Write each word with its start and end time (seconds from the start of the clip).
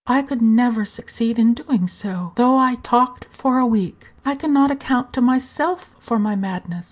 I 0.07 0.23
could 0.23 0.41
never 0.41 0.83
succeed 0.83 1.37
in 1.37 1.53
doing 1.53 1.87
so, 1.87 2.31
though 2.33 2.57
I 2.57 2.73
talked 2.73 3.27
for 3.29 3.59
a 3.59 3.67
week; 3.67 4.11
I 4.25 4.33
can 4.33 4.51
not 4.51 4.71
account 4.71 5.13
to 5.13 5.21
myself 5.21 5.95
for 5.99 6.17
my 6.17 6.35
madness. 6.35 6.79